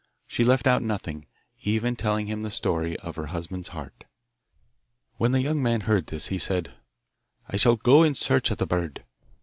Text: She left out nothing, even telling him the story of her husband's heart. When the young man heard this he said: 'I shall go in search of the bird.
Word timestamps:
She 0.25 0.43
left 0.43 0.65
out 0.65 0.81
nothing, 0.81 1.27
even 1.61 1.95
telling 1.95 2.25
him 2.25 2.41
the 2.41 2.49
story 2.49 2.97
of 3.01 3.17
her 3.17 3.27
husband's 3.27 3.67
heart. 3.67 4.05
When 5.17 5.31
the 5.31 5.41
young 5.41 5.61
man 5.61 5.81
heard 5.81 6.07
this 6.07 6.29
he 6.29 6.39
said: 6.39 6.73
'I 7.49 7.57
shall 7.57 7.75
go 7.75 8.01
in 8.01 8.15
search 8.15 8.49
of 8.49 8.57
the 8.57 8.65
bird. 8.65 9.03